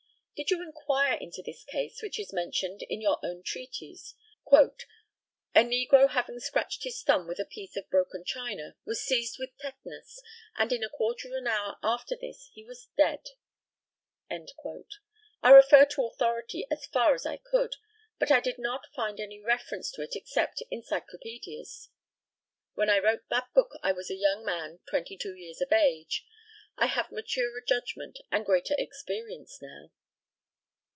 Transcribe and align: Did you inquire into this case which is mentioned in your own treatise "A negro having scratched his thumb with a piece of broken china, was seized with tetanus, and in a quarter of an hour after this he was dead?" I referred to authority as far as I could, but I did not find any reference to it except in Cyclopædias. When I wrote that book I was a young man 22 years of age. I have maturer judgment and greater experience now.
Did 0.33 0.49
you 0.49 0.63
inquire 0.63 1.19
into 1.19 1.43
this 1.43 1.63
case 1.63 2.01
which 2.01 2.17
is 2.17 2.33
mentioned 2.33 2.81
in 2.89 2.99
your 2.99 3.19
own 3.23 3.43
treatise 3.43 4.15
"A 4.51 5.59
negro 5.59 6.09
having 6.09 6.39
scratched 6.39 6.83
his 6.83 6.99
thumb 7.03 7.27
with 7.27 7.37
a 7.39 7.45
piece 7.45 7.77
of 7.77 7.87
broken 7.91 8.23
china, 8.25 8.75
was 8.83 9.05
seized 9.05 9.37
with 9.37 9.55
tetanus, 9.59 10.19
and 10.55 10.71
in 10.73 10.83
a 10.83 10.89
quarter 10.89 11.27
of 11.27 11.35
an 11.35 11.45
hour 11.45 11.77
after 11.83 12.15
this 12.19 12.49
he 12.55 12.63
was 12.63 12.87
dead?" 12.97 13.23
I 14.31 15.51
referred 15.51 15.91
to 15.91 16.05
authority 16.07 16.65
as 16.71 16.87
far 16.87 17.13
as 17.13 17.23
I 17.23 17.37
could, 17.37 17.75
but 18.17 18.31
I 18.31 18.39
did 18.39 18.57
not 18.57 18.91
find 18.95 19.19
any 19.19 19.39
reference 19.39 19.91
to 19.91 20.01
it 20.01 20.15
except 20.15 20.63
in 20.71 20.81
Cyclopædias. 20.81 21.89
When 22.73 22.89
I 22.89 22.97
wrote 22.97 23.29
that 23.29 23.53
book 23.53 23.75
I 23.83 23.91
was 23.91 24.09
a 24.09 24.15
young 24.15 24.43
man 24.43 24.79
22 24.89 25.35
years 25.35 25.61
of 25.61 25.71
age. 25.71 26.25
I 26.77 26.87
have 26.87 27.11
maturer 27.11 27.61
judgment 27.61 28.17
and 28.31 28.43
greater 28.43 28.73
experience 28.79 29.61
now. 29.61 29.91